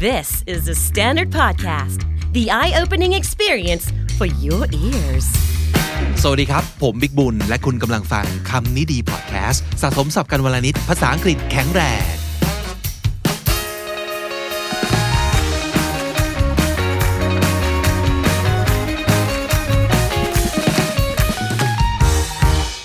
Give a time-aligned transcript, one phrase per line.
[0.00, 5.26] This is the Standard Podcast, the eye opening experience for your ears.
[6.22, 12.04] สวัสดีครับ ผมบิ๊กบุญ และคุณกำลังฟังคำนี้ดีพอดแคสต์สะสมสับกันวลนิดภาษาอังกฤษแข็งแรง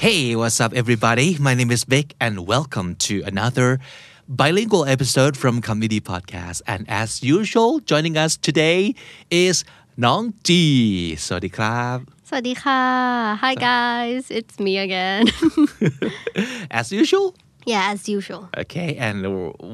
[0.05, 1.27] Hey, what's up, everybody?
[1.47, 3.70] My name is Vic, and welcome to another
[4.27, 6.61] bilingual episode from Comedy Podcast.
[6.68, 8.96] And as usual, joining us today
[9.29, 9.64] is
[9.97, 10.64] Nong Ji.
[11.25, 11.97] สวัสดีครับ
[12.28, 12.83] สวัสดีค่ะ
[13.43, 15.23] Hi guys it's me again
[16.79, 17.28] As usual.
[17.71, 19.18] yeah as usual Okay, and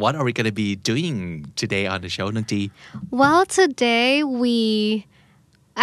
[0.02, 1.16] what are we going to be doing
[1.62, 2.62] today on the show, Nong Ji?
[3.22, 4.12] well today
[4.44, 4.58] we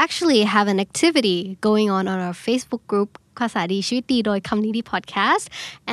[0.05, 5.45] actually have an activity going on on our Facebook group ภาษาดีชีวิตดีโดยคำนี้ดี podcast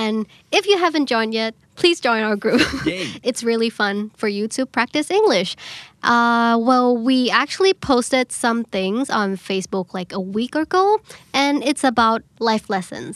[0.04, 0.16] and
[0.58, 3.06] if you haven't joined yet please join our group Yay.
[3.28, 5.52] it's really fun for you to practice English
[6.14, 10.86] uh, well we actually posted some things on Facebook like a week ago
[11.44, 13.16] and it's about life lessons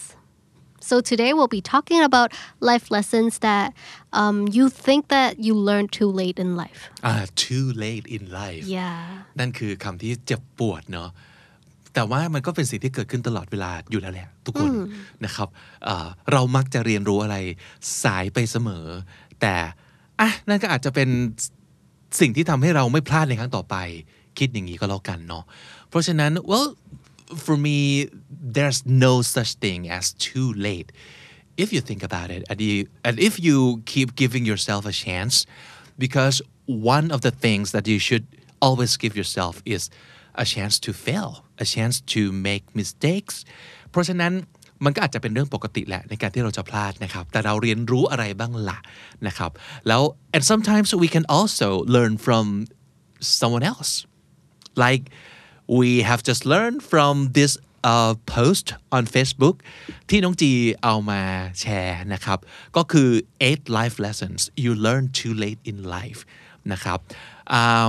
[0.90, 3.74] So today we'll be talking about life lessons that
[4.14, 6.82] um, you think that you learned too late in life.
[7.02, 8.66] Ah, too late in life.
[8.78, 9.02] Yeah.
[9.40, 11.10] นั่นคือคำที่เจ็บปวดเนาะ
[11.95, 14.71] แต่ว่ามันก็เป็นสิ่งที่เกิดขึ้นตลอดเวลาอยู่แล้วแหละทุกคน
[15.25, 15.49] นะครับ
[15.85, 17.37] เอ่อเรามักจะเรียนรู้อะไร
[18.05, 18.87] สายไปเสมอ
[19.41, 19.55] แต่
[20.21, 21.09] อะนั่นก็อาจจะเป็น
[22.21, 23.77] สิ่งที่ทำให้เราไม่พลาดในครั้งต่อไป
[24.39, 25.45] คิดอย่างนี้ก็แล้วกันเนาะ
[25.89, 26.69] เพราะฉะนั้น well
[27.45, 27.79] for me
[28.57, 30.89] there's no such thing as too late
[31.63, 33.59] if you think about it and, you, and if you
[33.93, 35.35] keep giving yourself a chance
[36.05, 36.37] because
[36.95, 38.27] one of the things that you should
[38.67, 39.83] always give yourself is
[40.43, 41.31] a chance to fail
[41.65, 43.37] a chance to make mistakes
[43.91, 44.33] เพราะฉะนั้น
[44.85, 48.79] มันก็อาจจะเป็นเรื่องปกติแหละในการที่เราจะพลาดนะครับ แต่เราเรียนรู้อะไรบ้างล่ะ
[49.27, 49.51] นะครับ
[49.89, 50.03] แล้ว
[50.35, 52.45] and sometimes we can also learn from
[53.41, 53.93] someone else
[54.85, 55.03] like
[55.79, 57.53] we have just learned from this
[57.91, 59.57] uh, post on Facebook
[60.09, 60.53] ที่น้องจี
[60.85, 61.21] เอามา
[61.61, 62.39] แชร์นะครับ
[62.77, 63.09] ก็คือ
[63.49, 66.21] eight life lessons you learn too late in life
[66.73, 66.99] นะครับ
[67.53, 67.89] อ่า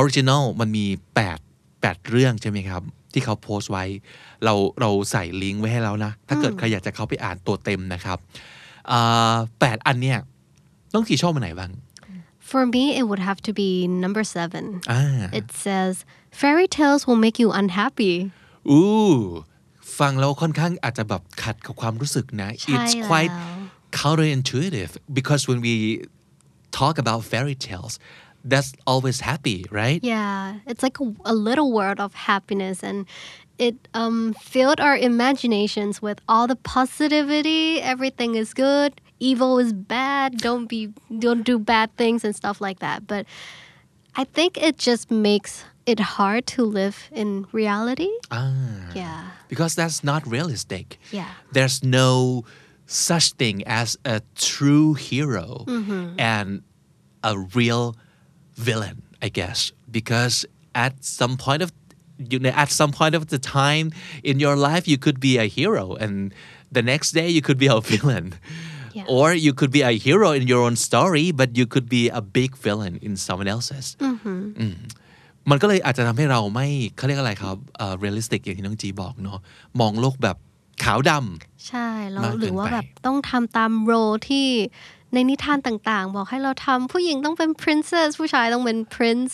[0.00, 0.86] original มันมี
[1.26, 1.49] 8
[1.80, 2.82] 8 เรื่องใช่ไหมครับ
[3.12, 3.84] ที่เขาโพสต์ไว้
[4.44, 8.18] เราเราใส่ลิงก์ไว้ให้แล้วนะ ถ้าเกิดใครอยากจะเข้าไปอ่านตัวเต็มนะครับ
[8.90, 10.18] อ่าแปดอันเนี้ย
[10.92, 11.72] น้องจีชอบมันไหนบ้าง
[12.50, 13.70] For me, it would have to be
[14.04, 14.64] number seven.
[14.92, 15.02] อ่า
[15.40, 15.92] It says,
[16.40, 18.14] fairy tales will make you unhappy.
[18.68, 18.86] อู้
[19.98, 23.32] ฟังแล้วค่อนข้างอาจจะแบบขัดกับความรู้สึกนะใช่ It's แล้ว quite
[24.00, 25.74] counterintuitive because when we
[26.78, 27.94] talk about fairy tales
[28.44, 33.06] that's always happy right Yeah, it's like a, a little world of happiness and
[33.58, 37.80] it um, filled our imaginations with all the positivity.
[37.82, 39.00] Everything is good.
[39.18, 40.38] Evil is bad.
[40.38, 43.06] Don't be don't do bad things and stuff like that.
[43.06, 43.26] But
[44.16, 48.10] I think it just makes it hard to live in reality.
[48.34, 48.44] อ่า
[49.00, 49.20] Yeah.
[49.52, 50.86] because that's not realistic
[51.18, 51.30] Yeah.
[51.56, 52.10] there's no
[53.08, 54.16] such thing as a
[54.50, 55.46] true hero
[56.36, 56.48] and
[57.30, 57.84] a real
[58.67, 59.59] villain I guess
[59.97, 60.35] because
[60.85, 61.69] at some point of
[62.31, 63.85] you know at some point of the time
[64.29, 66.13] in your life you could be a hero and
[66.77, 68.27] the next day you could be a villain
[68.99, 69.15] Yeah.
[69.17, 72.21] or you could be a hero in your own story but you could be a
[72.37, 74.75] big villain in someone else's อืม
[75.49, 79.39] มันก็เลยอาจจะทำให้เราไม่เขาเรียกอะไรครับเอ่อ realistic อย่างที่น้องจีบอกเนาะ
[79.79, 80.37] มองโลกแบบ
[80.83, 83.93] ขาวดำ ใช่แล้ว มากเกิน หรือว่า ไป แบบต้องทำตามโร
[84.29, 84.47] ที่
[85.14, 89.32] ในนิทานต่างๆ บอกให้เราทำผู้หญิงต้องเป็น princess ผู้ชายต้องเป็น prince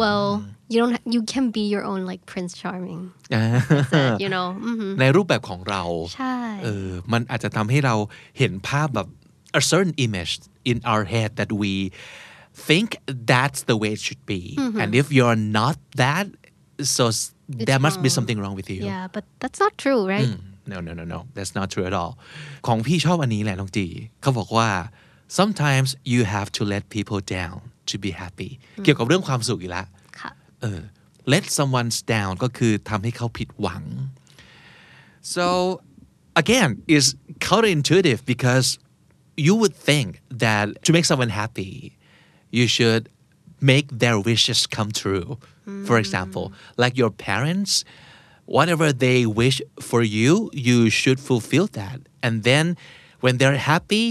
[0.00, 0.26] well
[0.72, 3.02] you don't you can be your own like prince charming
[4.22, 5.82] you know อือหือในรูปแบบของเรา
[6.16, 7.94] ใช่เออมันอาจจะทำให้เรา
[8.38, 9.08] เห็นภาพแบบ
[9.60, 10.32] a certain image
[10.70, 11.72] in our head that we
[12.68, 12.88] think
[13.32, 14.40] that's the way it should be
[14.82, 16.26] and if you're not that
[16.96, 17.30] so s-
[17.68, 18.16] there must be wrong.
[18.18, 20.30] something wrong with you yeah but that's not true right
[20.72, 22.12] no no no no that's not true at all
[22.66, 23.86] ของพี่ชอบอันนี้แหละน้องจี
[24.22, 24.68] เขาบอกว่า
[25.39, 27.57] sometimes you have to let people down
[27.89, 28.51] to be happy
[28.83, 29.85] เกี่ยวกับเรื่องความสุขอีกแล้ว
[30.19, 30.81] ค่ะ เออ
[31.33, 33.83] let someone down ก็คือทำให้เขาผิดหวัง
[35.35, 35.45] so
[36.41, 37.05] again is
[37.47, 38.67] counterintuitive because
[39.45, 40.07] you would think
[40.43, 41.73] that to make someone happy
[42.57, 43.03] you should
[43.71, 45.27] make their wishes come true
[45.87, 46.45] for example
[46.83, 47.71] like your parents
[48.57, 49.57] whatever they wish
[49.89, 52.65] for you you should fulfill that and then
[53.23, 54.05] when they're happy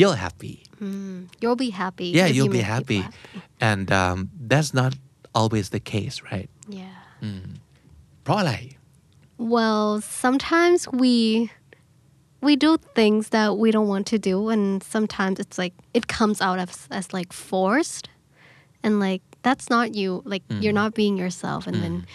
[0.00, 0.64] you're happy.
[0.80, 2.06] Mm, you'll be happy.
[2.06, 3.02] Yeah, you'll you be happy.
[3.02, 3.16] happy.
[3.60, 4.94] And um, that's not
[5.34, 6.48] always the case, right?
[6.68, 6.96] Yeah.
[7.22, 7.56] Mm.
[8.24, 8.78] Probably.
[9.36, 11.50] Well, sometimes we
[12.40, 16.40] we do things that we don't want to do and sometimes it's like it comes
[16.40, 18.08] out as, as like forced
[18.82, 20.62] and like that's not you like mm.
[20.62, 21.82] you're not being yourself and mm.
[21.82, 22.06] then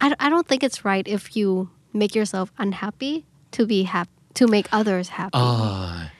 [0.00, 4.48] I, I don't think it's right if you make yourself unhappy to be happy to
[4.48, 6.10] make others happy ah,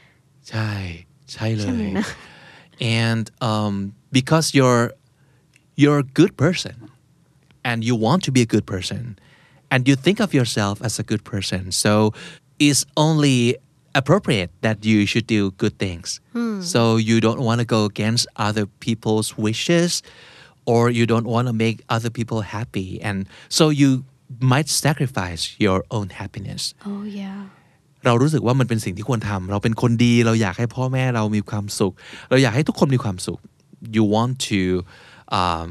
[0.49, 0.69] ใช่
[1.33, 2.05] ใช่เล ใช่ไหม ย นะ
[3.01, 3.75] and um,
[4.17, 4.85] because you're
[5.81, 6.75] you're a good person
[7.63, 9.17] and you want to be a good person
[9.71, 11.91] and you think of yourself as a good person so
[12.59, 13.37] it's only
[13.95, 16.19] appropriate that you should do good things
[16.73, 20.01] so you don't want to go against other people's wishes
[20.65, 23.17] or you don't want to make other people happy and
[23.49, 23.89] so you
[24.39, 27.45] might sacrifice your own happiness oh yeah
[28.04, 31.94] เรารู้สึกว่ามันเป็นสิ่งที่ควรทำเราเป็นคนดี เราอยากให้พ่อแม่เรามีความสุข
[32.30, 33.40] เราอยากให้ทุกคนมีความสุข
[33.96, 34.62] you want to
[35.38, 35.68] um,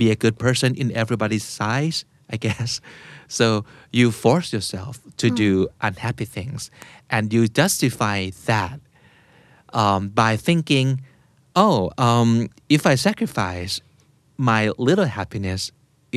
[0.00, 1.98] be a good person in everybody's size
[2.34, 2.70] I guess
[3.38, 3.46] so
[3.98, 5.50] you force yourself to do
[5.88, 6.60] unhappy things
[7.14, 8.18] and you justify
[8.50, 8.78] that
[9.80, 10.86] um, by thinking
[11.64, 12.28] oh um,
[12.76, 13.74] if I sacrifice
[14.50, 15.60] my little happiness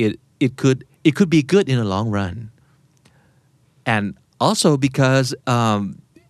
[0.02, 0.12] it
[0.44, 0.78] it could
[1.08, 2.50] it could be good in the long run
[3.94, 4.04] and
[4.39, 5.81] also because um,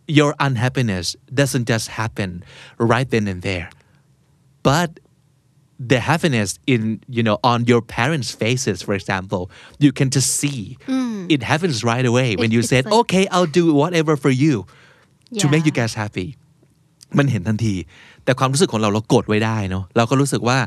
[0.08, 2.30] your unhappiness doesn't just happen
[2.78, 3.70] right then and there
[4.70, 4.90] but
[5.92, 6.82] the happiness in
[7.18, 9.50] you know on your parents faces for example
[9.84, 10.78] you can just see
[11.36, 14.30] it happens right away when It- you it's said like- okay i'll do whatever for
[14.44, 14.66] you
[15.42, 15.82] to make you Yeah.
[15.84, 16.30] guys happy
[17.18, 17.76] มันเห็นทันที
[18.24, 20.60] แต่ความรู้สึกของเราเรากดไว้ได้เนาะเราก็รู้สึกว่า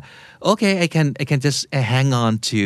[0.52, 2.62] okay I can I can just uh, hang on to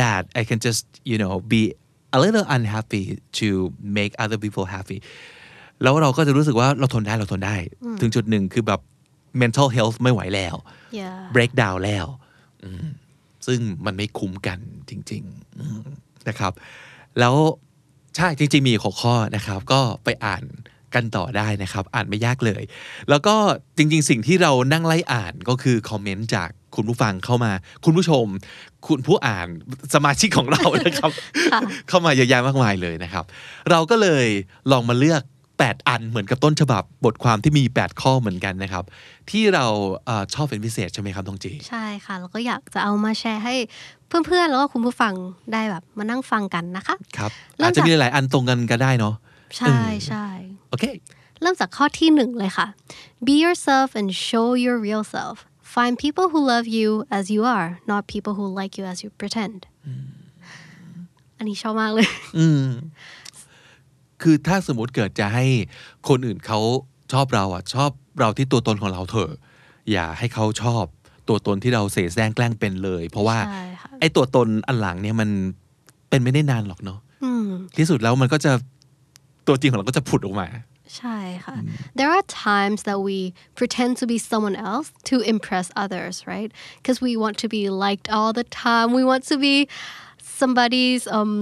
[0.00, 1.60] that I can just you know be
[2.15, 3.05] a little unhappy
[3.39, 3.47] to
[3.97, 4.97] make other people happy
[5.83, 7.55] แล้วเราก็จะรู้สึกว่าเราทนได้เราทนได้
[8.01, 8.81] ถึงจุดหนึ่งคือแบบ
[9.41, 10.55] mental health ไม่ไหวแล้ว
[10.99, 12.05] yeah break down แล้ว
[12.63, 12.85] อืม
[13.47, 14.59] ซึ่งมันไม่คุ้มกัน
[14.89, 15.81] จริงๆอืม
[16.27, 16.53] นะครับ
[17.19, 17.35] แล้ว
[18.15, 20.43] ใช่จริงๆมีหัวข้อนะครับ ก็ไปอ่าน
[20.95, 22.63] กันต่อได้นะครับ อ่านไม่ยากเลย
[23.09, 23.35] แล้วก็
[23.77, 27.51] จริงๆ สิ่งที่เรานั่งไล่อ่านก็คือคอมเมนต์จาก คุณผู้ฟังเข้ามา
[27.85, 28.25] คุณผู้ชม
[28.87, 29.47] คุณผู้อ่าน
[29.93, 31.11] สมาชิกของเรานะครับ
[31.89, 33.25] เข้ามาเยอะแยะมากมายเลยนะครับ
[33.69, 34.25] เราก็เลย
[34.71, 35.23] ลองมาเลือก
[35.61, 38.83] 8 อันเหมือนกับต้นฉบับบทความที่มี 8 ข้อเหมือนกันนะครับ
[39.29, 39.65] ที่เรา
[40.05, 43.55] เออชอบเป็นพิเศษใช่ไหมครับตองจี ใช่ค่ะ แล้วก็อยากจะเอามาแชร์ให้
[44.07, 45.13] เพื่อนๆแล้วก็คุณผู้ฟัง
[45.53, 49.15] ได้แบบมานั่งฟังกันนะคะครับเริ่อาจมจะจากมีหลายๆอันตรงกันก็ได้เนาะ
[49.57, 49.75] ใช่
[50.07, 50.25] ใช่
[50.69, 50.85] โอเค
[51.41, 52.67] เริ่มจากข้อที่หนึ่งเลยค่ะ
[53.25, 55.37] be yourself and show your real self
[55.75, 59.09] find people who love you as you are not people who like you as you
[59.19, 59.59] pretend
[61.37, 62.07] อันนี้ชอบมากเลย
[62.37, 62.65] อืม
[64.21, 65.45] คือถ้าสมมติเกิดจะให้
[66.07, 66.59] คนอื่นเขา
[67.13, 69.31] ชอบเราอะ ชอบเราที่ตัวตนของเราเถอะ
[69.91, 70.83] อย่าให้เขาชอบ
[71.27, 75.29] ตัวตนที่เราเสแสร้งแกล้งเป็นเลย เพราะว่าใช่ค่ะไอ้ตัวตนอันหลังเนี่ยมัน
[76.09, 77.47] เป็นไม่ได้นานหรอกเนาะอืม
[77.77, 78.51] ที่สุดแล้วมันก็จะ
[79.47, 80.47] ตัวจริงของเราก็จะผุดออกมา
[80.96, 81.56] ใช่ค่ะ
[81.98, 83.18] There are times that we
[83.58, 88.06] pretend to be someone else to impress others right because we want to be liked
[88.16, 89.56] all the time we want to be
[90.42, 91.32] somebody's um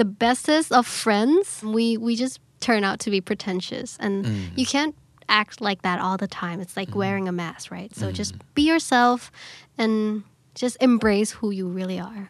[0.00, 1.44] the bestest of friends
[1.76, 2.36] we we just
[2.66, 4.14] turn out to be pretentious and
[4.60, 4.94] you can't
[5.42, 8.64] act like that all the time it's like wearing a mask right so just be
[8.72, 9.18] yourself
[9.82, 9.92] and
[10.62, 12.24] just embrace who you really are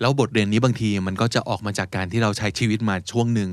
[0.00, 3.50] แล้วบทเรียนนี้บางทีมันก็จะออกมาจากการที่เราใช้ชีวิตมาช่วงหนึ่ง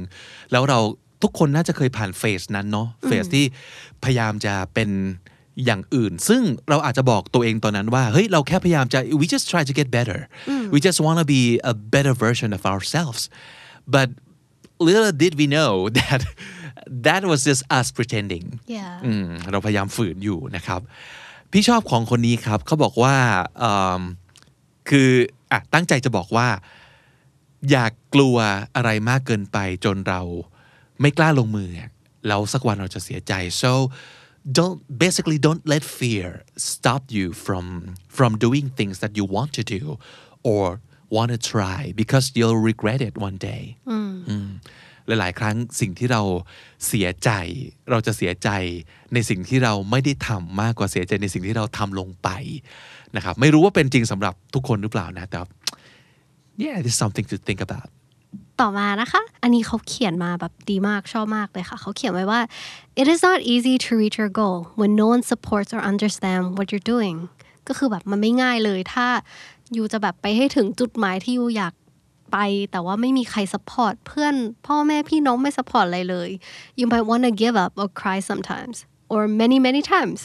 [0.51, 0.79] แล้วเรา
[1.22, 3.44] ทุกคนน่าจะเคยผ่านเฟสนั้นเนาะเฟสที่
[4.04, 4.90] พยายามจะเป็น
[5.64, 10.18] อย่างอื่น ซึ่งเราอาจจะบอกตัวเองตอนนั้นว่าเฮ้ยเราแค่พยายามจะ we just try to get better
[10.74, 13.22] we just want to be a better version of ourselves
[13.94, 14.08] but
[14.86, 16.20] little did we know that
[17.06, 18.44] that was just us pretending
[18.76, 20.80] yeah อืมเราพยายามฝืนอยู่นะครับ
[21.52, 23.16] พี่ชอบของคนนี้ครับเขาบอกว่า
[23.58, 24.00] เอิ่ม
[24.90, 25.10] คือ
[25.52, 26.48] อะตั้งใจจะบอกว่า
[27.70, 28.36] อยากกลัว
[28.76, 30.20] อะไรมากเกินไปจนเรา
[31.02, 31.68] ไม่กล้าลงมือ
[32.28, 33.32] แล้วสักวันเราจะเสียใจ
[33.62, 33.70] so
[34.58, 36.28] don't basically don't let fear
[36.72, 37.64] stop you from
[38.16, 39.82] from doing things that you want to do
[40.50, 40.64] or
[41.16, 44.50] want to try because you'll regret it one day อืม
[45.06, 46.22] หลายๆ ครั้งสิ่งที่เรา
[46.86, 47.30] เสียใจ
[47.90, 48.50] เราจะเสียใจ
[49.14, 52.28] ในสิ่งที่เราไม่ได้ทำมากกว่าเสียใจในสิ่งที่เราทำลงไป
[53.16, 55.40] นะครับไม่รู้ว่าเป็นจริงสำหรับทุกคนหรือเปล่านะแต่
[56.64, 57.88] yeah this is something to think about
[58.62, 62.40] ต่อมานะคะ อันนี้เขาเขียนมาแบบดีมากชอบมากเลยค่ะ เขาเขียนไว้ว่า
[63.00, 66.66] it is not easy to reach your goal when no one supports or understand what
[66.70, 67.16] you're doing
[67.68, 69.06] ก็คือแบบมันไม่ง่ายเลยถ้า
[69.76, 71.74] ยูจะแบบไปให้ถึงจุดหมายที่ยูอยาก
[72.32, 72.36] ไป
[72.70, 74.34] แต่ว่าไม่มีใคร support เพื่อน
[74.66, 76.30] พ่อแม่พี่น้องไม่ support อะไรเลย
[76.78, 78.76] you might want to give up or cry sometimes
[79.12, 80.20] or many many times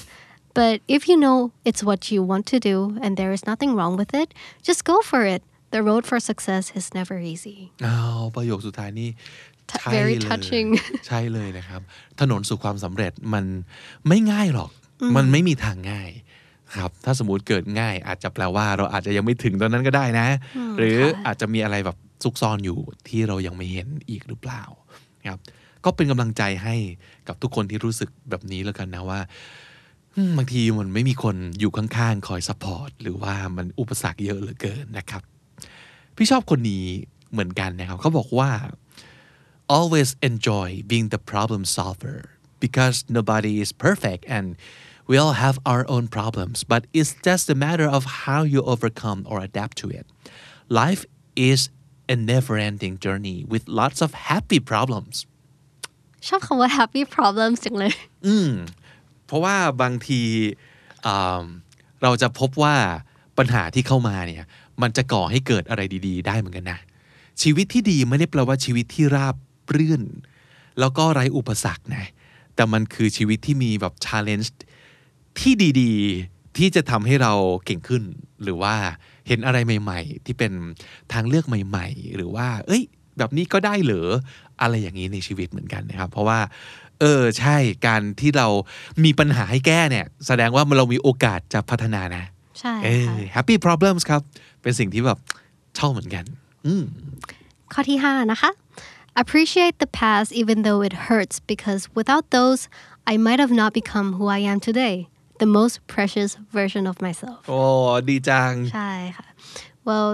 [0.58, 3.94] but if you know it's what you want to do and there is nothing wrong
[4.00, 4.30] with it
[4.68, 9.10] just go for it the road for success is never easy อ้าวประโยคสุดท้ายนี่
[9.72, 10.68] T- ใช่ very เลย touching
[11.08, 11.82] ใช่เลยนะครับ
[12.20, 13.46] ถนนสู่ความสำเร็จมัน
[14.08, 14.72] ไม่ง่ายหรอก
[15.16, 16.10] มันไม่มีทางง่าย
[16.78, 20.28] ครับ ถ้าสมมติเกิดง่าย อาจจะแปลว่าเราอาจจะยังไม่ถึงตอนนั้นก็ได้นะ
[20.78, 24.64] หรืออาจจะมีอะไรแบบซุกซ่อนอยู่ที่เรายังไม่เห็นอีกหรือเปล่า
[25.30, 25.40] ครับ
[25.86, 26.76] ก็เป็นกำลังใจให้
[27.28, 29.20] กับทุกคนที่รู้สึกแบบนี้แล้วกันนะว่า
[30.16, 35.24] อืมบางทีมันไม่มีคนอยู่ข้างๆ คอย support หรือว่ามันอุปสรรคเยอะเหลือเกินนะครับ
[36.18, 36.86] พี่ชอบคนนี้
[37.32, 38.52] เหมือนกันนะครับเขาบอกว่า
[39.78, 42.18] always enjoy being the problem solver
[42.66, 44.46] because nobody is perfect and
[45.10, 49.20] we all have our own problems but it's just a matter of how you overcome
[49.30, 50.06] or adapt to it
[50.82, 51.04] life
[51.52, 51.60] is
[52.14, 55.16] a never-ending journey with lots of happy problems
[56.28, 57.94] ชอบคำว่า happy problems จังเลย
[58.26, 58.52] อืม
[59.26, 60.22] เพราะว่าบางที
[61.06, 61.44] อ่า
[62.04, 62.76] เราจะพบว่า
[63.38, 64.46] ปัญหาที่เข้ามาเนี่ย
[64.82, 66.80] มันจะก่อให้เกิดอะไรดี ๆ ได้เหมือนกันนะ
[67.42, 69.36] ชีวิตที่ดีไม่ได้แปลว่าชีวิตที่ราบ
[69.76, 70.04] รื่น
[70.80, 72.06] แล้วก็ไร้อุปสรรคนะ
[72.56, 74.50] แต่มันคือชีวิตที่มีแบบ challenge
[75.40, 77.34] ที่ดีๆ ที่จะทำให้เรา
[77.66, 78.04] เก่งขึ้น
[78.44, 78.76] หรือว่า
[79.28, 80.52] เห็นอะไรใหม่ ๆ ที่เป็น
[81.14, 82.84] ทางเลือกใหม่ ๆ หรือว่า เอ้ย
[83.18, 84.10] แบบนี้ก็ได้เหรอ
[84.62, 86.40] อะไรอย่างนี้ในชีวิตเหมือนกันนะครับ เพราะว่า
[87.00, 87.58] เออใช่
[87.88, 88.48] การที่เรา
[89.04, 92.24] มีปัญหาให้แก้เนี่ย แสดงว่าเรามีโอกาสจะพัฒนานะ
[92.60, 94.22] ใช่เออค่ะ happy problems ครับ
[94.68, 95.20] เป็นสิ่งที่แบบ
[95.78, 96.26] ชอบเหมือนกัน
[96.66, 96.84] อืม
[97.74, 98.52] ข้อที่ 5 นะคะ
[99.22, 102.62] appreciate the past even though it hurts because without those
[103.12, 104.96] I might have not become who I am today
[105.44, 107.60] the most precious version of myself โอ้
[108.10, 109.28] ดีจัง ใช่ค่ะ
[109.88, 110.10] well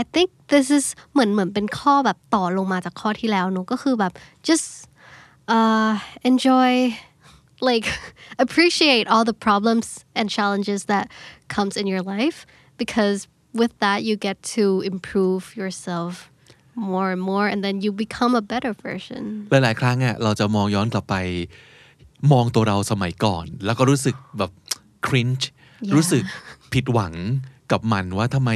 [0.00, 4.12] I think this is เหมือนเหมือนเป็นข้อแบบต่อลงมาจากข้อที่แล้วหนูก็คือแบบ
[4.48, 4.68] just
[5.56, 5.92] uh,
[6.30, 6.70] enjoy
[7.68, 7.86] like
[8.44, 9.86] appreciate all the problems
[10.18, 11.04] and challenges that
[11.54, 12.38] comes in your life
[12.82, 13.18] because
[13.60, 16.12] with that you get to improve yourself
[16.92, 21.14] more and more and then you become a better version หลายๆครั้งอะเราจะมองย้อนกลับไป
[22.32, 24.50] มองตัวเราสมัยก่อน แล้วก็รู้สึกแบบ
[25.06, 25.46] cringe
[25.86, 25.94] Yeah.
[25.96, 26.22] รู้สึก
[26.72, 27.14] ผิดหวัง
[27.72, 28.50] กับมันว่าทำไม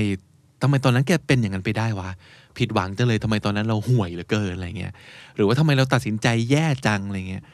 [0.62, 2.10] ทำไมตอนนั้นแกเป็นอย่างนั้นไปได้วะ
[2.58, 4.92] ผิดหวังจังเลยทำไมตอนนั้นเราห่วยเหลือเกินอะไรเงี้ย
[5.34, 7.44] หรือว่าทำไมเราตัดสินใจแย่จังอะไรเงี้ย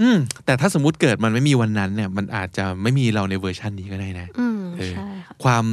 [0.00, 4.49] อืมแต่ถ้าสมมุติเกิดมันไม่มีวันนั้นเนี่ย มันอาจจะไม่มีเราในเวอร์ชันนี้ก็ได้นะ อืมเออใช่
[4.98, 5.08] ค่ะ
[5.42, 5.64] ความ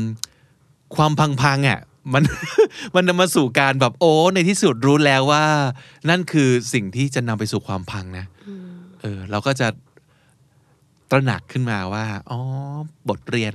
[0.96, 1.80] ความพังๆอะ
[2.14, 2.24] มัน
[2.96, 5.44] มันนำมาสู่การแบบโอ้ในที่สุดรู้แล้วว่า
[6.10, 8.26] นั่นคือสิ่งที่จะนำไปสู่ความพังนะ
[9.02, 9.68] เออเราก็จะ
[11.12, 12.40] ตระหนักขึ้นมาว่าอ๋อ
[13.10, 13.54] บทเรียน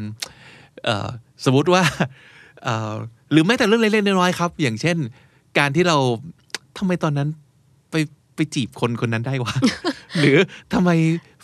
[0.84, 1.08] เอ่อ
[1.44, 1.82] สมมติว่า
[2.64, 2.92] เอ่อ
[3.32, 4.96] หรือแม้แต่เรื่องเล็กๆน้อยๆครับ อย่างเช่น
[5.58, 5.96] การที่เรา
[6.78, 7.28] ทำไมตอนนั้น
[7.90, 7.94] ไป
[8.34, 9.54] ไปจีบคนคนนั้นได้วะ
[10.18, 10.36] หรือ
[10.72, 10.90] ทำไม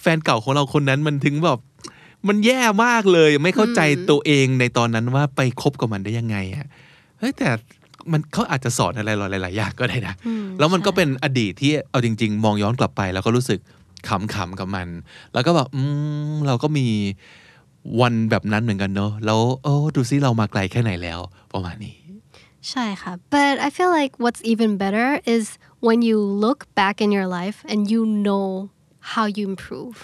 [0.01, 1.59] แฟนเก่าของเราคนนั้นมันถึงแบบ
[2.29, 6.67] มันแย่มากเลย ไม่เข้าใจตัวเองในตอนนั้นว่าไปคบกับมันได้ยังไงอะ
[7.19, 7.49] เฮ้ยแต่
[8.13, 13.61] มันเขาอาจจะสอนอะไรเราหลายๆอย่างก็ได้นะอืมแล้วมันก็ใช่เป็นอดีตที่เอาจริง ๆ มองย้อนกลับไป แล้วก็รู้สึก
[14.09, 14.89] ขำๆกับมัน
[15.35, 15.83] แล้วก็แบบอื
[16.33, 16.87] มเราก็มี
[18.01, 21.21] วันแบบนั้นเหมือนกันเนอะแล้วโอ้ดูซิเรามาไกลแค่ไหนแล้ว
[21.53, 21.97] ประมาณนี้
[22.71, 25.45] ใช่ค่ะ but I feel like what's even better is
[25.87, 28.49] when you look back in your life and you know
[29.13, 29.97] how you improve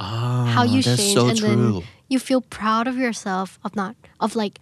[0.00, 1.48] Ah, how you that's change so and true.
[1.48, 1.60] then
[2.12, 4.56] you feel proud of yourself of not of like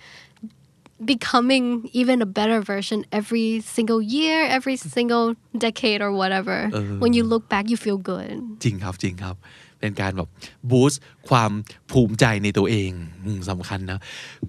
[1.12, 5.26] becoming even a better version every single year every single
[5.66, 6.58] decade or whatever
[7.02, 9.36] when you look back you feel good จริงครับจริงครับ
[9.80, 10.28] เป็นการแบบ
[10.70, 11.50] บูสต์ความ
[11.90, 12.90] ภูมิใจในตัวเอง
[13.24, 13.98] อืมสำคัญนะ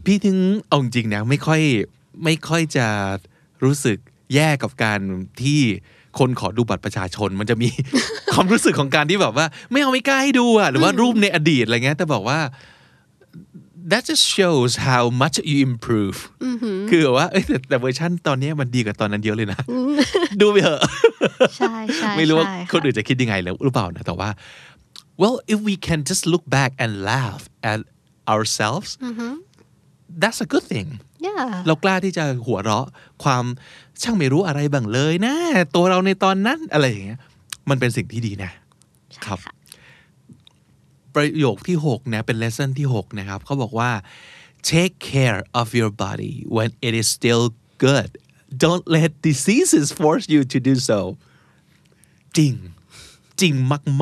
[0.05, 1.62] พี่ถึงเอาจริงนะไม่ค่อย
[2.24, 2.88] ไม่ค่อยจะ
[3.63, 3.98] รู้สึก
[4.34, 5.00] แย่กับการ
[5.41, 5.62] ที่
[6.19, 7.69] คนขอดูบัตรประชาชน มันจะมี
[8.33, 12.39] ความรู้สึกของการที่แบบว่า ไม่เอาไม่กล้าให้ดูอะหรือว่ารูปในอดีตอะไรเงี้ยแต่บอกว่า
[13.91, 16.17] that just shows how much you improve
[16.89, 19.59] คือแบบว่าเอ้ยแต่แต่เวอร์ชันตอนนี้มันดีกว่าตอนนั้นเยอะเลยนะ
[20.41, 20.81] ดูไปเถอะ
[21.57, 24.29] ใช่ใช่ไม่รู้ว่าใช่คนอื่นจะคิดยังไงหรือเปล่านะแต่ว่า
[25.21, 27.79] well if we can just look back and laugh at
[28.33, 28.89] ourselves
[30.21, 30.89] that's a good thing
[31.25, 32.88] yeah เรากล้าที่จะหัวเราะ
[33.23, 33.45] ความ
[34.01, 35.35] ช่างไม่รู้อะไรบ้างเลยนะ
[35.75, 37.19] ตัวเราในตอนนั้นอะไรอย่างเงี้ย
[37.69, 38.51] มันเป็นสิ่งที่ดีนะ
[39.25, 39.39] ครับ
[41.15, 43.91] ประโยคที่6นะเป็น lesson ที่ 6 นะครับเขาบอกว่า
[44.71, 47.43] take care of your body when it is still
[47.85, 48.09] good
[48.63, 50.99] don't let diseases force you to do so
[52.38, 52.53] จริง
[53.41, 53.53] จริง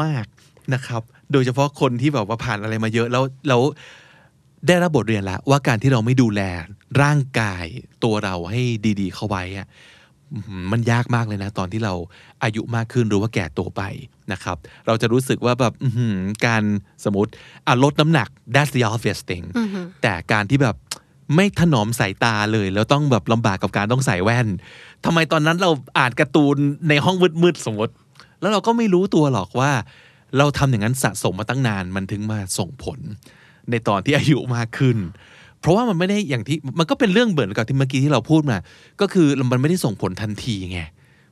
[0.01, 3.61] มาก ๆนะครับ โดยเฉพาะคนที่แบบว่าผ่านอะไรมาเยอะแล้วแล้ว
[4.67, 6.41] ได้รับบทเรียนแล้วว่าการที่เราไม่ดูแล
[7.01, 7.65] ร่างกาย
[8.03, 8.61] ตัวเราให้
[8.99, 9.67] ดี ๆ เข้าไว้อะ
[10.33, 11.93] อื้อหือมันยากมากเลยนะ ตอนที่เรา
[12.43, 13.81] อายุมากขึ้นหรือว่าแก่ตัวไป
[14.31, 16.63] นะครับ เราจะรู้สึกว่าแบบอื้อหือการ
[17.05, 17.31] สมมติ
[17.67, 19.45] อะลดน้ำหนัก that's the obvious thing
[20.01, 20.75] แต่การที่แบบ
[21.35, 24.47] ไม่ถนอมสายตาเลย แล้วต้องแบบลำบากกับการต้องใส่แว่น
[25.05, 26.57] ทำไมตอนนั้นเราอ่านการ์ตูน
[26.89, 27.93] ในห้องมืดๆสมมติ
[28.39, 29.71] แล้วเราก็ไม่รู้ตัวหรอกว่า
[30.37, 32.99] เราทำอย่างนั้นสะสมมาตั้งนานมันถึงมาส่งผล
[33.69, 34.97] ในตอนที่อายุมากขึ้น
[35.61, 38.57] เพราะว่ามันไม่ได้อย่างที่มันก็เป็นเรื่องเหมือนกับที่เมื่อกี้ที่เราพูดมา
[39.01, 40.81] ก็คือมันไม่ได้ส่งผลทันทีไง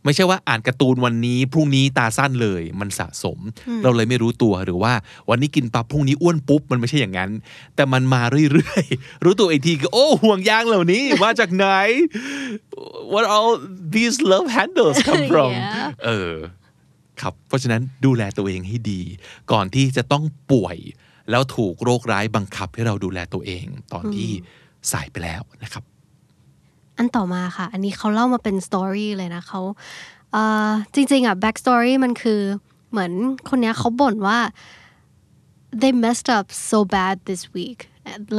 [0.03, 3.39] ไม่ใช่ว่าอ่านการ์ตูนวันนี้พรุ่งนี้ตาสั้นเลย มันสะสม
[3.83, 4.93] เราเลยไม่รู้ตัวหรือว่า
[5.29, 7.31] วันนี้กินปั๊บพรุ่งนี้อ้วนปุ๊บมันไม่ใช่อย่างนั้น
[7.75, 11.65] แต่มันมาเรื่อยๆรู้ตัวอีกทีก็โอ้ห่วงยางเหล่านี้มาจากไหน
[13.13, 13.51] what all
[13.95, 15.89] these love handles come from Yeah.
[16.05, 16.33] เออ
[17.21, 19.01] ครับเพราะฉะนั้นดูแลตัวเองให้ดี
[19.51, 20.77] ก่อนที่จะต้องป่วย
[21.29, 24.29] แล้วถูกโรคร้ายบังคับให้เราดูแลตัวเอง ตอนที่
[24.91, 25.83] สายไปแล้วนะครับ
[26.97, 29.61] อันต่อมาค่ะ อันนี้เขาเล่ามาเป็นสตอรี่เลยนะเขา
[30.31, 32.41] เอ่อจริงๆอะ back story มันคือ
[32.91, 33.11] เหมือน
[33.49, 34.39] คนเนี้ยเขาบ่นว่า
[35.81, 37.79] they messed up so bad this week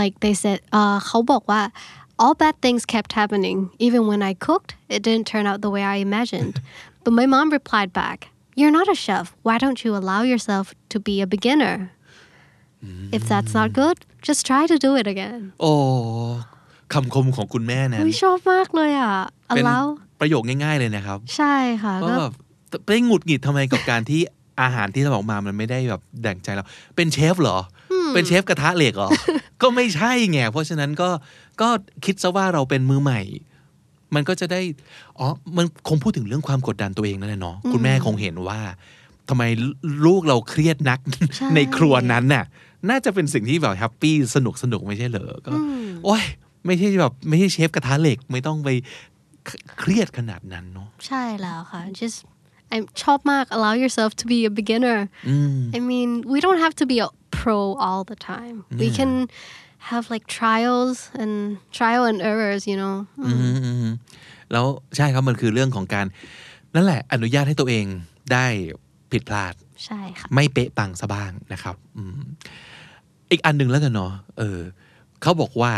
[0.00, 1.62] like they said เอ่อเขาบอกว่า
[2.22, 5.82] all bad things kept happening even when I cooked it didn't turn out the way
[5.94, 6.54] I imagined
[7.02, 8.18] but my mom replied back
[8.58, 11.76] you're not a chef why don't you allow yourself to be a beginner
[13.16, 15.72] if that's not good just try to do it again โอ้
[16.92, 19.14] คำคมของคุณแม่นั้นอุ๊ยชอบมากเลยอะ
[19.48, 19.84] เป็น allow
[20.20, 22.32] ประโยคง่ายๆเลยนะครับ ใช่ค่ะเพก็ราะแบบ
[22.86, 24.20] ไปหงุดหงิดทำไมกับการที่
[24.62, 26.64] อาหารที่เราออกมามันไม่ได้แบบแด่งใจเรา
[26.96, 27.58] เป็นเชฟเหรอ
[28.14, 29.10] เป็นเชฟกระทะเหล็กเหรอ
[29.62, 31.08] ก็ไม่ใช่ไง เพราะฉะนั้นก็
[31.60, 31.68] ก็
[32.04, 33.20] คิดซะว่าเราเป็นมือใหม่
[34.14, 34.60] มันก็จะได้
[35.18, 38.60] อ๋อ มันคงพูดถึงเรื่องความกดดันตัวเองนั่นแหละเนาะ คุณแม่คงเห็นว่า
[39.28, 39.42] ทำไม
[40.06, 40.98] ลูกเราเครียดนัก
[41.36, 42.44] ใช่ในครัวนั้นน่ะ
[42.90, 45.50] น่าจะเป็นสิ่งที่แบบแฮปปี้สนุกสนุกไม่ใช่เหรอก็
[46.04, 46.24] โอ้ย
[46.66, 48.68] ไม่ใช่แบบไม่ใช่เชฟกระทะเหล็กไม่ต้องไป
[49.78, 52.18] เครียดขนาดนั้นเนาะใช่แล้วค่ะ just
[52.74, 54.98] I ชอบมาก allow yourself to be a beginner
[55.76, 59.12] I mean we don't have to be a pro all the time we can
[59.90, 61.34] have like trials and
[61.78, 63.86] trial and errors you know อืมอืม
[64.52, 64.66] แล้ว
[64.96, 66.06] ใช่ครับมันคือเรื่องของการ
[66.74, 67.86] นั่นแหละ อนุญาตให้ตัวเอง
[68.32, 68.46] ได้
[69.12, 72.20] ผิดพลาด ใช่ค่ะ ไม่เป๊ะปังซะบ้างนะครับอืม
[73.30, 74.60] อีกอันหนึ่งแล้วกันเนาะเออ
[75.22, 75.72] เขาบอกว่า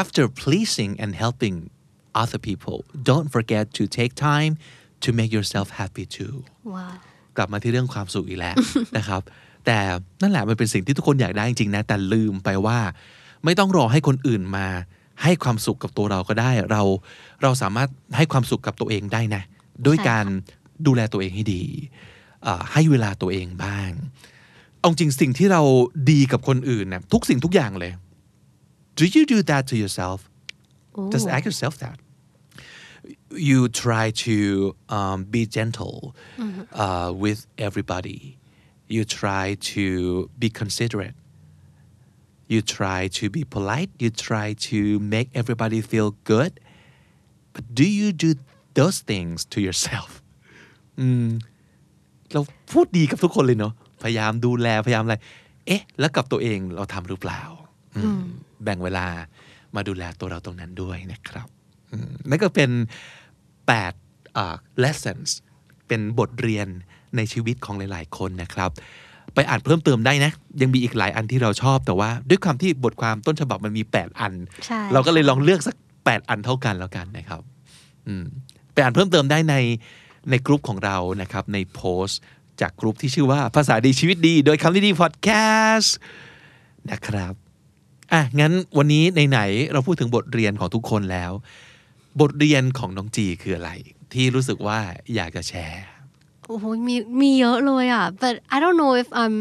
[0.00, 1.56] after pleasing and helping
[2.22, 4.52] other people don't forget to take time
[5.04, 6.34] to make yourself happy too
[6.74, 6.94] ว้าว
[7.36, 8.54] กลับมาที่เรื่องความสุขอีกแล้ว
[8.98, 9.22] นะครับ
[9.66, 9.78] แต่
[10.22, 12.78] นั่นแหละมันเป็นสิ่งที่ทุกคนอยากได้จริงๆนะ แต่ลืมไปว่า
[13.44, 14.66] ไม่ต้องรอให้คนอื่นมา
[15.22, 16.82] ให้ความสุขกับตัวเราก็ได้ เรา
[17.42, 19.42] เราสามารถให้ความสุขกับตัวเองได้นะ
[19.86, 20.26] ด้วยการ
[20.86, 22.11] ดูแลตัวเองให้ดีอ่า
[22.72, 23.90] ให้เวลาตัวเองบ้าง
[24.80, 25.62] เอาจริงสิ่งที่เรา
[26.10, 27.92] ดีกับคนอื่นนะทุกสิ่งทุกอย่างเลย
[28.98, 30.18] do you do that to yourself
[31.12, 31.96] just ask yourself that
[33.36, 36.14] you try to um, be gentle
[36.72, 38.38] uh, with everybody.
[38.88, 41.14] You try to be considerate.
[42.46, 43.90] You try to be polite.
[43.98, 46.60] You try to make everybody feel good.
[47.54, 48.34] But do you do
[48.74, 50.10] those things to yourself?
[51.00, 51.28] อืม
[52.32, 52.40] เรา
[52.72, 55.16] พูดดีกับทุกคนเลยเนาะพยายามดูแลพยายามอะไร
[55.66, 57.42] เอ๊ะ แล้วกับตัวเองเราทำหรือเปล่า
[57.96, 58.22] อืม
[58.64, 59.06] แบ่งเวลา
[59.76, 61.48] มาดูแลตัวเราตรงนั้นด้วยนะครับ
[61.92, 62.70] อืมนั่นก็เป็น
[63.74, 65.28] 8อ่า lessons
[65.88, 66.68] เป็นบทเรียน
[67.16, 68.70] ในชีวิตของหลาย ๆ คนนะครับ
[69.34, 74.32] ไปอ่านเพิ่มเติมได้นะ ยังมีอีกหลายอันที่เราชอบแต่ว่า ด้วยความที่บทความต้นฉบับมันมี 8 อัน
[74.66, 77.42] ใช่เราก็เลยลองเลือกสัก 8 อันเท่ากันแล้วกันนะครับ
[78.06, 78.24] อืม
[78.72, 79.54] ไปอ่านเพิ่มเติมได้ใน
[80.30, 82.20] ในกลุ่มของเรานะครับในโพสต์
[82.60, 85.28] จากกลุ่มที่ชื่อว่าภาษาดีชีวิตดี โดยคำนี้ดีพอดแค
[85.76, 85.96] สต์
[86.90, 87.34] นะครับ
[88.12, 91.32] อะงั้นวันนี้ไหนๆเราพูดถึงบทเรียนของทุกคนแล้ว
[92.20, 93.70] บทเรียนของน้องจีคืออะไร
[94.12, 94.78] ที่รู้สึกว่า
[95.14, 95.82] อยากจะแชร์
[96.46, 99.36] โอ้โหมีมีเยอะเลยอะ but I don't know if I'm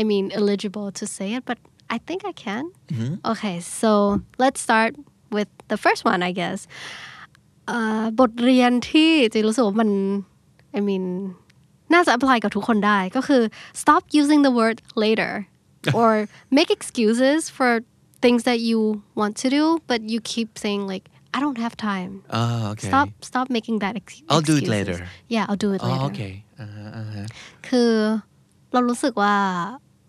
[0.00, 1.58] I mean eligible to say it but
[1.94, 2.64] I think I can
[3.30, 3.90] okay so
[4.42, 4.92] let's start
[5.36, 7.11] with the first one I guess เอ่อ
[8.20, 9.90] บทเรียนที่จีรู้สึกว่ามัน
[10.78, 11.04] I mean
[11.94, 13.42] น่าจะ apply กับทุกคนได้ก็คือ
[13.82, 15.32] stop using the word later
[16.00, 16.10] or
[16.58, 17.70] make excuses for
[18.24, 18.78] things that you
[19.20, 21.04] want to do but you keep saying like
[21.36, 24.74] I don't have time อ่าโอเค stop stop making that ex- I'll do it excuses.
[24.76, 24.98] later.
[25.34, 26.20] yeah I'll do it อ๋อ later โอเค
[26.60, 27.24] อ่าฮะอ่าฮะ
[27.68, 27.90] คือ
[28.72, 29.34] เรารู้สึกว่า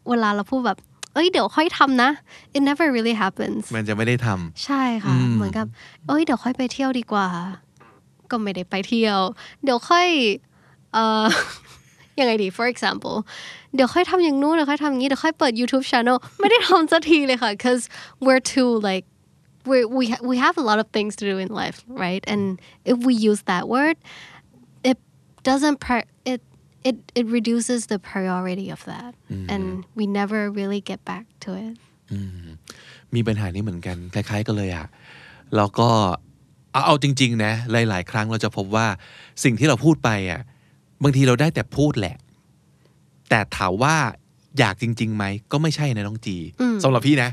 [0.09, 0.79] เวลาเราพูดแบบ
[1.13, 2.09] เอ้ยเดี๋ยวค่อยทำนะ
[2.55, 4.27] it never really happens มันจะไม่ได้ท
[4.65, 5.67] ใช่ค่ะ เหมือนกับ
[6.07, 7.27] เอ้ยเดี๋ยวค่อยไปเที่ยวดีกว่า
[8.31, 9.19] ก็ไม่ได้ไปเที่ยว
[9.63, 10.07] เดี๋ยวค่อย
[10.93, 11.25] เอ่อ
[12.19, 13.17] ยังไงดี for example
[13.75, 17.83] เดี๋ยวค่อยทำอย่างนู้นเดี๋ยวค่อยทำอย่างนี้เดี๋ยวค่อยเปิด YouTube channel ไม่ได้ทำสักทีเลยค่ะ cause
[18.25, 19.05] we're too like
[19.69, 22.43] we we ha- we have a lot of things to do in life right and
[22.91, 23.95] if we use that word
[24.89, 24.97] it
[25.49, 26.09] doesn't pri-
[26.89, 29.11] it it it reduces the priority of that
[29.53, 29.63] and
[29.99, 31.75] we never really get back to it
[32.61, 34.87] ำมีปัญหานี้เหมือนกัน คล้ายๆกันเลยอะ
[35.55, 35.89] แล้วก็
[36.71, 38.87] เอาเอาจริง ๆ นะ หลาย ๆ ครั้งเราจะพบว่า
[39.43, 40.41] สิ่งที่เราพูดไปอะ
[41.03, 42.17] บางทีเราได้แต่พูดแหละ
[43.29, 43.95] แต่ถามว่า
[44.59, 46.37] อยากจริงๆไหมก็ไม่ใช่นะน้องจี
[46.83, 47.29] สำหรับพี่นะ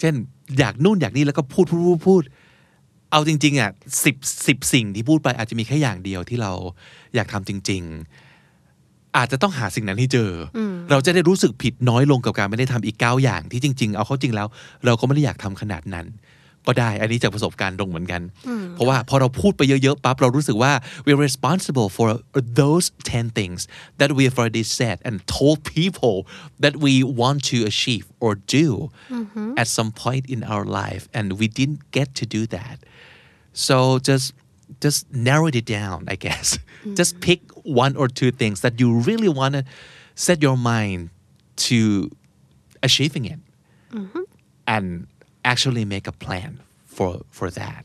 [0.00, 0.14] เช่น
[0.58, 2.22] อยากนู่นอยากนี่แล้วก็พูดพูดพูดพูด
[3.10, 3.70] เอาจริง ๆอะ
[4.04, 6.52] สิบสิบสิ่งที่พูดไปอาจจะมีแค่อย่างเดียวที่เรา
[7.14, 7.82] อยากทำจริง
[8.12, 8.27] ๆ
[9.18, 14.48] อาจจะต้องหาสิ่งนั้นให้เจออเราจะได้รู้สึกผิดน้อยลงกับการไม่ได้ทำอีกเก้าอย่างที่จริง ๆ เอาเข้าจริงแล้ว
[14.84, 16.08] เราก็ไม่ได้อยากทำขนาดนั้น
[16.66, 18.22] ก็ได้ อันนี้จากประสบการณ์ตรงเหมือนกัน
[18.74, 20.72] เพราะว่าพอเราพูดไปเยอะ ๆ ปั๊บ เรารู้สึกว่า
[21.04, 22.08] we're responsible for
[22.60, 23.60] those 10 things
[24.00, 26.16] that we have already said and told people
[26.64, 28.66] that we want to achieve or do
[29.60, 32.76] at some point in our life and we didn't get to do that
[33.66, 33.76] so
[34.08, 34.26] just
[34.84, 36.46] just narrow it down I guess
[36.98, 39.64] just pick one or two things that you really want to
[40.14, 41.10] set your mind
[41.56, 42.10] to
[42.82, 43.38] achieving it
[44.66, 45.06] and
[45.44, 47.84] actually make a plan for for that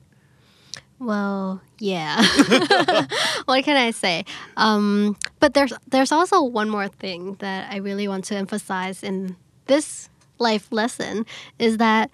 [0.99, 2.23] Well, yeah.
[3.45, 4.23] what can I say?
[4.55, 9.35] Um, but there's there's also one more thing that I really want to emphasize in
[9.67, 10.07] this
[10.39, 11.25] life lesson
[11.59, 12.09] is that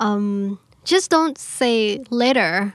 [0.00, 2.74] um, just don't say later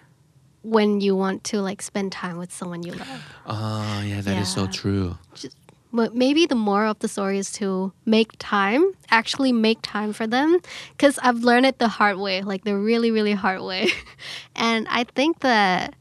[0.74, 3.22] when you want to like spend time with someone you love.
[3.46, 4.79] oh yeah that is so Yeah.
[4.81, 5.07] true
[5.40, 5.57] Just,
[5.98, 7.68] but maybe the moral of the story is to
[8.16, 8.83] make time,
[9.20, 10.48] actually make time for them.
[10.92, 13.83] Because I've learned it the hard way, like the really, really hard way.
[14.68, 15.94] and I think that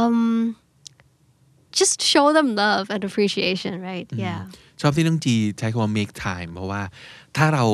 [0.00, 0.54] um,
[1.72, 4.06] just show them love and appreciation, right?
[4.24, 4.40] Yeah.
[4.80, 6.82] ชอบที่น้องจีใช้คำว่า make time เพราะว่า
[7.36, 7.64] ถ้าเรา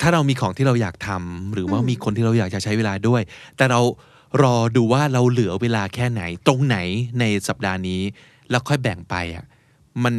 [0.00, 3.22] ถ้าเรามีของที่เราอยากทำหรือว่ามีคนที่เราอยากจะใช้เวลาด้วย
[3.56, 3.80] แต่เรา
[4.43, 6.77] รอดูว่าเราเหลือเวลาแค่ไหน ตรงไหน
[7.19, 8.01] ในสัปดาห์นี้
[8.49, 9.45] แล้วค่อยแบ่งไปอะ
[10.03, 10.13] มัน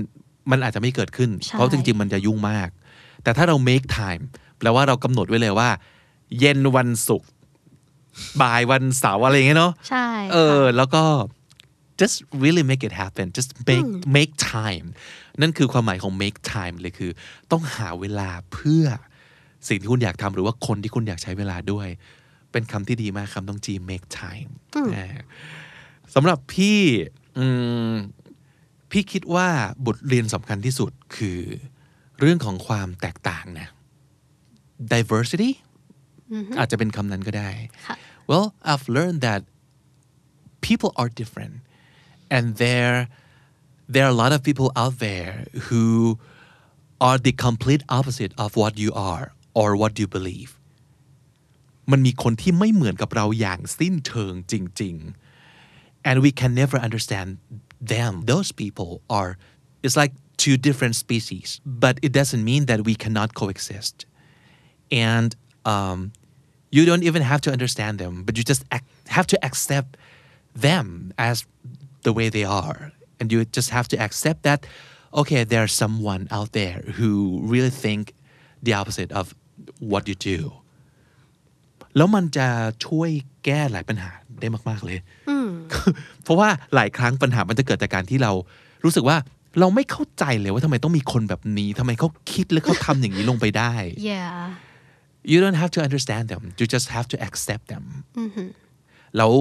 [0.50, 2.68] มันอาจจะไม่เกิดขึ้นใช่เพราะจริง ๆ มันจะยุ่งมาก
[3.22, 4.22] แต่ถ้าเรา make time
[4.58, 5.70] แปลว่าเรากำหนดไว้เลยว่า
[6.38, 7.28] เย็นวันศุกร์
[8.42, 11.04] บ่ายวันเสาร์อะไรอย่างเงี้ยเนาะใช่เออ แล้วก็
[12.00, 14.86] just really make it happen just make make time
[15.40, 17.10] นั่นคือความหมายของ make time เลยคือ
[17.50, 18.84] ต้องหาเวลาเพื่อ
[19.68, 21.88] สิ่งที่คุณอยากทำหรือว่าคนที่คุณอยากใช้เวลาด้วย
[22.52, 24.50] เป็นคำที่ดีมากคำต้องจี make time
[24.96, 25.08] อ่า
[26.14, 26.78] สำหรับพี่
[27.38, 27.46] อื
[27.92, 27.94] ม
[28.90, 29.48] พี่คิดว่า
[29.86, 31.40] บทเรียนสำคัญที่สุดคือ
[32.18, 33.68] เรื่องของความแตกต่างนะ
[34.92, 35.50] diversity
[36.58, 37.50] อาจจะเป็นคำนั้นก็ได้
[37.86, 37.96] ค่ะ
[38.30, 39.40] well I've learned that
[40.68, 41.56] people are different
[42.34, 42.96] and there
[43.92, 45.32] there are a lot of people out there
[45.66, 45.84] who
[47.06, 49.24] are the complete opposite of what you are
[49.60, 50.50] or what you believe
[51.91, 54.95] มันมีคนที่ไม่เหมือนกับเราอย่างสิ้นเชิงจริง
[55.53, 57.29] ๆ and we can never understand
[57.93, 59.31] them those people are
[59.83, 64.05] it's like two different species but it doesn't mean that we cannot coexist
[64.91, 66.11] and um,
[66.71, 69.97] you don't even have to understand them but you just ac- have to accept
[70.67, 71.45] them as
[72.03, 74.65] the way they are and you just have to accept that
[75.13, 78.13] okay there's someone out there who really think
[78.61, 79.33] the opposite of
[79.79, 80.53] what you do
[81.96, 82.46] แล้วมันจะ
[82.86, 83.10] ช่วย
[83.44, 84.98] แก้หลายปัญหาได้มาก ๆเลย
[86.24, 88.32] เพราะว่าหลายครั้งปัญหามันจะเกิดจากการที่เรา
[88.84, 89.16] รู้สึกว่า
[89.60, 93.72] เราไม่เข้าใจเลยว่าทำไมต้องมีคนแบบนี้ทำไมเขาคิดและเขาทำอย่างนี้ลงไปได้
[94.12, 94.36] Yeah.
[95.30, 97.84] you don't have to understand them you just have to accept them
[99.16, 99.32] แล้ว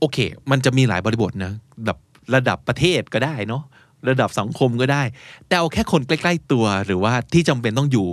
[0.00, 0.18] โอเค
[0.50, 1.52] มันจะมีหลายบริบทนะ
[1.84, 1.98] แบบ
[2.34, 3.62] ระดับประเทศก็ได้เนาะ
[4.08, 5.02] ระดับสังคมก็ได้
[5.46, 8.08] แต่เอาแค่คนใกล้ ๆ ตัว หรือว่าที่จำเป็นต้องอยู่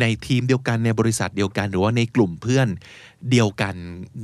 [0.00, 2.68] ในทีมเดียวกันในบริษัทเดียวกัน หรือว่าในกลุ่มเพื่อน
[3.30, 3.74] เดียวกัน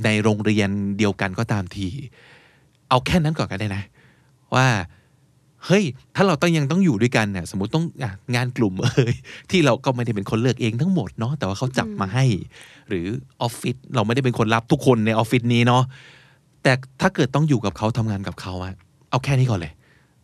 [0.05, 1.87] ในโรงเรียนเดียวกันก็ตามที
[2.89, 3.83] เอาแค่นั้นก่อนก็ได้นะ
[4.55, 4.67] ว่า
[5.65, 5.83] เฮ้ย
[6.15, 7.85] ถ้าเราต้องยังต้องอยู่ด้วยกันเนี่ยสมมติต้อง
[8.35, 9.15] งานกลุ่มเอ้ย
[9.51, 12.25] ที่เราก็ไม่ได้เป็นคนเลือกเองทั้งหมดเนาะแต่ว่าเขาจับมาให้
[12.89, 13.05] หรือ
[13.41, 15.83] ออฟฟิศเราไม่ได้เป็นคนรับทุกคนในออฟฟิศนี้เนาะ
[16.63, 18.73] แต่ถ้าเกิดต้องอยู่กับเขาทำงานกับเขาอะ
[19.09, 19.73] เอาแค่นี้ก่อนเลย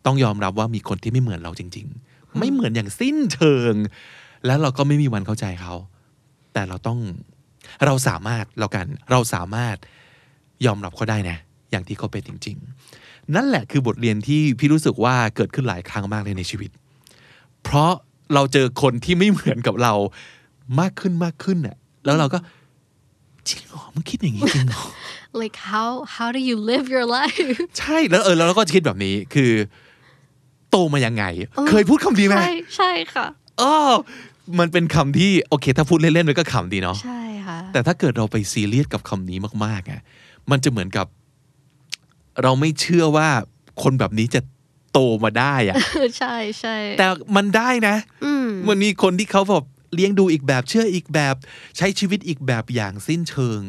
[0.06, 3.74] ต้องยอมรับว่ามีคนที่ไม่เหมือนเราจริง ๆ ไม่เหมือนอย่างสิ้นเชิง
[4.46, 5.74] แล้วเราก็ไม่มีวันเข้าใจเขา
[6.52, 6.98] แต่เราต้อง
[7.86, 9.76] เราสามารถเรากันเราสามารถ
[10.66, 11.36] ยอมรับเขาได้นะ
[11.70, 12.56] อย่างที่เขาเป็นจริง
[12.96, 16.70] ๆ นั่นแหละคือบทเรียนที่พี่รู้สึกว่าเกิดขึ้นหลายครั้งมากเลยในชีวิต
[17.62, 17.92] เพราะ
[18.34, 19.94] เราเจอคนที่ไม่เหมือนกับเรา
[20.80, 22.38] มากขึ้นมากขึ้นน่ะแล้วเราก็
[23.48, 24.84] จริงเหรอมึงคิดอย่างนี้จริงเหรอ
[25.42, 27.58] Like how how do you live your life?
[27.78, 29.50] ใช่แล้วเออแล้วเราก็คิดแบบนี้คือ
[30.74, 31.24] โตมายังไง
[31.68, 33.26] เคยพูดคำนี้ไหมใช่ใช่ค่ะ
[33.60, 33.74] อ๋อ
[34.58, 40.00] มันเป็นคำที่โอเค ถ้าพูดเล่นๆมันก็ขำดีเนาะใช่ค่ะแต่ถ้าเกิดเราไปซีเรียสกับคำนี้มากๆอะ
[40.50, 41.06] มันจะเหมือนกับ
[42.42, 43.28] เราไม่เชื่อว่า
[43.82, 44.40] คนแบบนี้จะ
[44.92, 45.76] โตมาได้อะ
[46.18, 47.06] ใช่ใช่แต่
[47.36, 47.96] มันได้นะ
[48.68, 51.34] มันมีคนที่เขาแบบเลี้ยงดูอีกแบบเชื่ออีกแบบ
[51.76, 53.60] ใช้ชีวิตอีกแบบอย่างสิ้นเชิง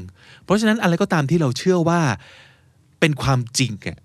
[0.43, 2.01] เพราะฉะนั้นอะไรก็ตามที่เราเชื่อว่า
[2.99, 3.97] เป็นความจริงอะ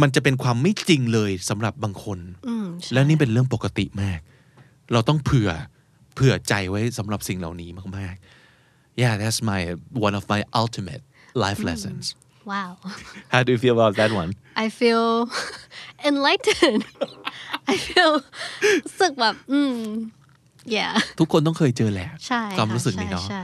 [0.00, 4.20] มันจะเป็นความไม่จริงเลยสำหรับบางคนอืมใช่แล้วนี่เป็นเรื่องปกติมาก
[4.92, 5.50] เราต้องเผื่อ
[6.14, 9.60] เผื่อใจไว้สำหรับสิ่งเหล่านี้มากๆ yeah that's my
[10.06, 11.02] one of my ultimate
[11.44, 12.04] life lessons
[12.52, 12.70] wow
[13.32, 14.30] how do you feel about that one
[14.64, 15.06] I feel
[16.10, 16.82] enlightened
[17.72, 18.10] I feel
[18.84, 19.76] รู้สึกแบบอืม
[20.76, 23.42] yeah ทุกคนต้องเคยเจอแหละใช่ความค่ะรู้สึกใช่นี้เนาะใช่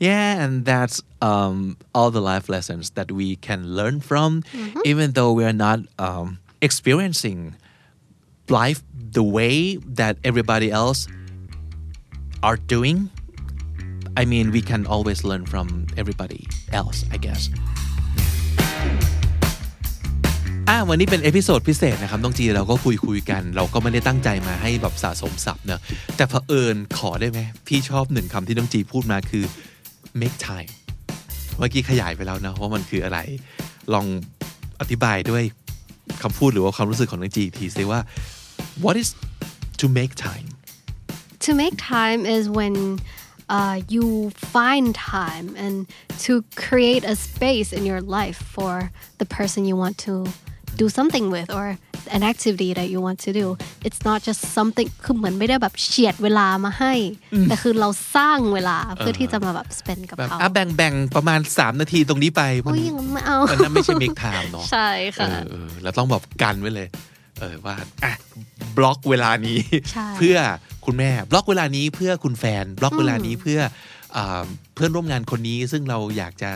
[0.00, 4.44] Yeah, and that's um, all the life lessons that we can learn from,
[4.90, 7.54] even though we are not um, experiencing
[8.48, 11.06] life the way that everybody else
[12.42, 13.10] are doing.
[14.16, 17.42] I mean, we can always learn from everybody else, I guess.
[20.68, 25.80] อ่าวันนี้เป็นเอพิโซดพิเศษนะครับน้องจีเราก็คุยคุยกัน เราก็ไม่ได้ตั้งใจมาให้แบบสะสมศัพท์เนอะ
[26.16, 29.44] แต่เผอิญขอได้ไหมพี่ชอบหนึ่งคำที่น้องจีพูดมาคือ
[30.21, 30.71] make time
[31.57, 33.19] เมื่อกี้ขยายไปแล้วนะว่ามันคืออะไร
[33.93, 34.05] ลอง
[34.79, 35.43] อธิบายด้วย
[36.21, 37.99] คำพูดหรือว่าความรู้สึกของน้องจีทีซิว่า
[38.83, 39.09] what is
[39.81, 40.47] to make time
[41.45, 42.75] to make time is when
[43.57, 44.05] uh, you
[44.55, 44.85] find
[45.17, 45.75] time and
[46.25, 48.73] to create a space in your life for
[49.19, 50.13] the person you want to
[50.81, 51.67] do something with or
[52.17, 53.47] an activity that you want to do
[53.87, 56.93] it's not just something คือเหมือนไม่ได้แบบเฉียดเวลามาให้
[57.49, 66.87] แต่คือเราสร้างเวลาเพื่อที่จะมาแบบ spend กับแบบเขาอะแบ่งแบ่งประมาณ 3 นาทีตรงนี้ไปมัโอ้ยยังไม่เอาอันนั้นไม่ใช่ make time เนาะใช่เอค่ะอเออแล้วต้องแบบกันไว้เลย
[67.39, 68.13] เออว่าอะ
[68.77, 69.59] บล็อกเวลานี้
[69.91, 70.37] ใช่เพื่อ
[70.85, 73.59] คุณแม่บล็อกเวลานี้เพื่อคุณแฟน บล็อกเวลานี้เพื่อ
[74.15, 74.43] อ่า
[74.75, 76.49] เพื่อนร่วมงานคนนี้ซึ่งเราอยากจะ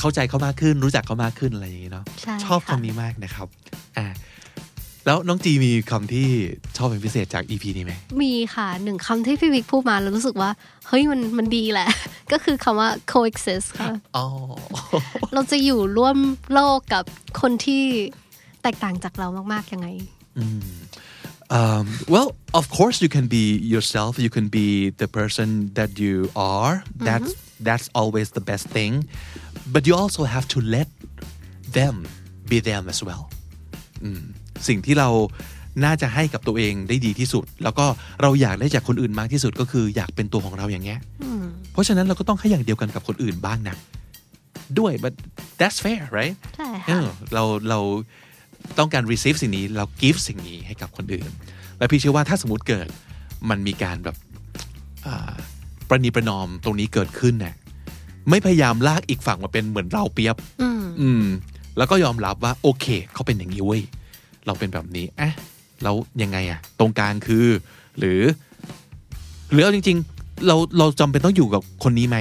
[0.00, 3.48] เข้าใจเขามากขึ้น รู้จักเขามากขึ้นอะไรอย่างนี้เนาะใช่ชอบค่ะคำนี้มากนะครับ
[3.98, 4.06] อะ
[5.06, 6.28] แล้วน้องจีมีคำที่
[6.76, 10.50] ชอบเป็นพิเศษจาก EP นี้ไหม มีค่ะหนึ่งคำที่พี่วิกพูดมาแล้วรู้สึกว่า
[10.88, 11.88] เฮ้ยมันมันดีแหละ
[12.32, 14.26] ก็คือคำว่า coexist ค่ะอ๋อ
[15.34, 16.16] เราจะอยู่ร่วม
[16.52, 17.04] โลกกับ
[17.40, 17.82] คนที่
[18.62, 19.88] แตกต่างจากเรามาก ๆ ยังไง
[21.50, 24.18] Um, well, of course, you can be yourself.
[24.18, 26.84] You can be the person that you are.
[27.08, 27.34] That's
[27.68, 29.08] that's always the best thing.
[29.74, 30.88] But you also have to let
[31.78, 31.96] them
[32.50, 33.22] be them as well.
[34.02, 34.22] อืม
[34.68, 35.08] สิ่งที่เรา
[35.84, 37.86] น่าจะให้กับตัวเองได้ดีที่สุด แล้วก็
[38.22, 40.98] เราอยากได้จากคนอื่นมากที่สุดก็คืออยากเป็นตัวของเราอย่างเงี้ย
[41.72, 43.76] เพราะฉะนั้นเราก็ต้องให้อย่างเดียวกันกับคนอื่นบ้างนะ
[44.78, 45.14] ด้วย but
[45.60, 47.80] that's fair right ใช่เอค่ะอเราเรา
[48.78, 51.30] ต้องการ receive สิ่งนี้เรา give สิ่งนี้ให้กับคนอื่น
[51.78, 52.88] และพี่เชื่อว่าถ้าสมมติเกิด
[53.50, 54.16] มันมีการแบบ
[55.06, 55.32] อ่า
[55.88, 57.54] ประนีประนอมตรงนี้เกิดขึ้นเนี่ย
[58.30, 60.36] ไม่พยายามลากอีกฝั่งมาเป็นเหมือนเราเปรียบ
[61.00, 61.24] อืม
[61.76, 63.82] แล้วก็ยอมรับว่า โอเคเขาเป็นอย่างนี้เว้ย
[64.46, 65.30] เราเป็นแบบนี้อะ
[65.82, 67.46] แล้วยังไงอะตรงกลางคือ
[67.98, 68.20] หรือ
[69.52, 72.18] หรือเอาจริง ๆ เราเราจำเป็นต้องอยู่กับคนนี้ไหม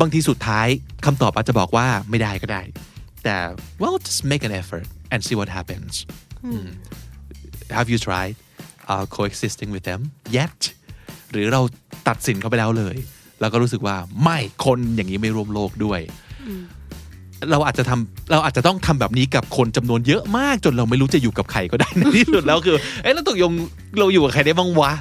[0.00, 0.66] บางทีสุดท้าย
[1.06, 2.62] คำตอบอาจจะบอกว่าไม่ได้ก็ได้
[3.24, 3.36] แต่
[3.80, 5.92] well just make an effort and see what happens
[6.44, 6.68] อืม
[7.76, 8.34] have you tried
[8.92, 10.00] uh, coexisting with them
[10.38, 10.60] yet
[11.30, 11.60] หรือเรา
[12.08, 12.96] ตัดสินเขาไปแล้วเลย
[13.40, 16.00] แล้วก็รู้สึกว่าไม่คนอย่างนี้ไม่ร่วมโลกด้วย
[17.50, 23.52] เราอาจจะทำเราอาจจะต้องทำแบบนี้กับคนจำนวนเยอะมากจนเราไม่รู้จะอยู่กับใครก็ได้ในที่สุดแล้วคือเอ้แล้วตกลง
[23.98, 24.92] เราอยู่กับใครได้บ้างวะ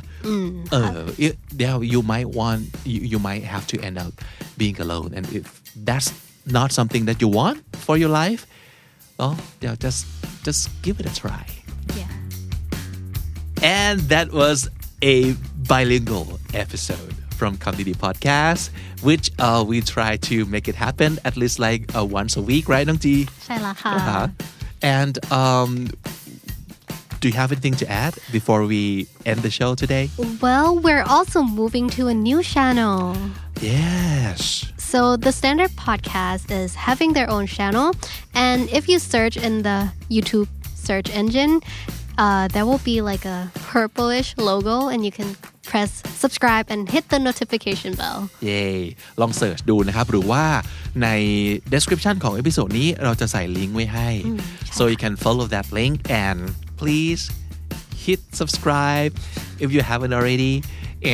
[0.72, 4.12] เออ it- yeah you might want you, you might have to end up
[4.60, 5.44] being alone and if
[5.88, 6.10] that's
[6.58, 8.42] not something that you want for your life
[9.20, 10.00] well yeah just
[10.48, 11.46] just give it a try
[12.00, 12.12] yeah
[13.80, 14.58] and that was
[15.14, 15.34] a
[15.72, 16.28] bilingual
[16.64, 18.71] episode from Comedy Podcast,
[19.09, 22.65] which uh, we try to make it happen at least like uh, once a week,
[22.75, 23.17] right, Nong Ji?
[23.45, 24.27] ใช่ละค่ะ Uh-huh.
[24.97, 25.71] And um,
[27.21, 28.83] do you have anything to add before we
[29.31, 30.05] end the show today?
[30.47, 32.97] well we're also moving to a new channel
[33.61, 34.41] Yes.
[34.93, 37.89] So the standard podcast is having their own channel,
[38.47, 39.79] and if you search in the
[40.17, 40.49] YouTube
[40.89, 41.53] search engine,
[42.25, 43.39] uh, there will be like a
[43.71, 45.31] purplish logo, and you can
[45.72, 45.92] press
[46.24, 48.18] subscribe and hit the notification bell.
[48.46, 48.64] เย่
[49.22, 50.44] ลองเสิร์ชดูนะครับ หรือว่า
[51.04, 51.08] ใน
[51.74, 54.10] description ของเอพิโซดนี้เราจะใส่ลิงก์ไว้ให้
[54.78, 56.38] so you can follow that link and
[56.82, 57.22] please
[58.04, 59.12] hit subscribe
[59.64, 60.56] if you haven't already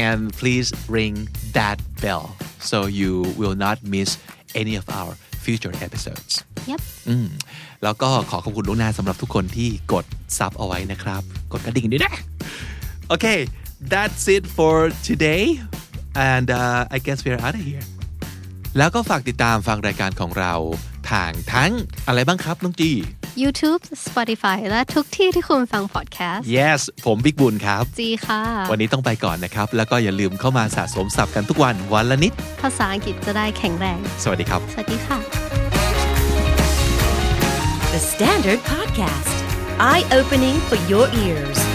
[0.03, 1.15] and please ring
[1.57, 2.25] that bell
[2.69, 4.09] so you will not miss
[4.61, 5.11] any of our
[5.45, 6.33] future episodes
[6.71, 6.81] Yep.
[7.09, 7.27] อืม
[7.83, 10.05] แล้วก็ขอขอบคุณล่วงหน้าสำหรับทุกคนที่กด
[10.37, 12.13] ซับเอาไว้นะครับ กดกระดิ่งด้วยนะ
[13.09, 13.25] โอเค
[13.81, 15.59] that's it for today
[16.15, 17.85] and uh, I guess we're out of here
[18.77, 20.53] แล้วก็ฝากติดตามฟังรายการของเรา
[21.11, 21.71] ทางทั้ง
[22.07, 22.91] อะไรบ้างครับน้องจี
[23.43, 35.19] YouTube Spotify และทุกที่ที่คุณฟัง podcast yes ผมบิ๊กบุญครับ จีค่ะ วันนี้ต้องไปก่อนนะครับ แล้วก็อย่าลืมเข้ามาสะสมศัพท์กันทุกวันวันละนิด ภาษาอังกฤษจะได้แข็งแรง สวัสดีครับ สวัสดีค่ะ
[37.93, 39.35] The Standard Podcast,
[39.79, 41.74] eye opening for your ears.